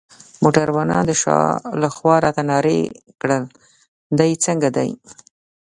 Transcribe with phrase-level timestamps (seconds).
[0.43, 1.37] موټروان د شا
[1.81, 2.79] لخوا راته نارې
[3.21, 3.43] کړل:
[4.19, 4.89] دی څنګه دی؟